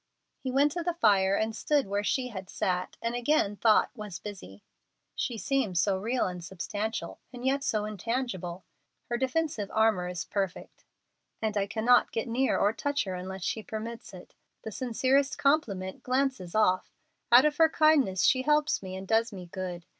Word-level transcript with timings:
He 0.39 0.49
went 0.49 0.71
to 0.71 0.81
the 0.81 0.95
fire 0.95 1.35
and 1.35 1.55
stood 1.55 1.85
where 1.85 2.03
she 2.03 2.29
had 2.29 2.49
sat, 2.49 2.97
and 3.03 3.13
again 3.13 3.55
thought 3.55 3.91
was 3.95 4.17
busy. 4.17 4.63
"She 5.15 5.37
seems 5.37 5.79
so 5.79 5.99
real 5.99 6.25
and 6.25 6.43
substantial, 6.43 7.19
and 7.31 7.45
yet 7.45 7.63
so 7.63 7.85
intangible! 7.85 8.65
Her 9.09 9.17
defensive 9.17 9.69
armor 9.71 10.07
is 10.07 10.25
perfect, 10.25 10.85
and 11.39 11.55
I 11.55 11.67
cannot 11.67 12.11
get 12.11 12.27
near 12.27 12.57
or 12.57 12.73
touch 12.73 13.03
her 13.03 13.13
unless 13.13 13.43
she 13.43 13.61
permits 13.61 14.11
it. 14.11 14.33
The 14.63 14.71
sincerest 14.71 15.37
compliment 15.37 16.01
glances 16.01 16.55
off. 16.55 16.91
Out 17.31 17.45
of 17.45 17.57
her 17.57 17.69
kindness 17.69 18.23
she 18.23 18.41
helps 18.41 18.81
me 18.81 18.95
and 18.95 19.07
does 19.07 19.31
me 19.31 19.49
good. 19.53 19.85